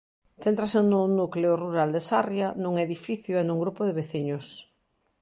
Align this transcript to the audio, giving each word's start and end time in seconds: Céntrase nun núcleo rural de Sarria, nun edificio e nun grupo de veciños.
Céntrase 0.43 0.79
nun 0.81 1.07
núcleo 1.19 1.53
rural 1.63 1.89
de 1.95 2.01
Sarria, 2.09 2.49
nun 2.63 2.73
edificio 2.85 3.35
e 3.37 3.43
nun 3.45 3.61
grupo 3.63 3.81
de 3.85 3.97
veciños. 3.99 4.45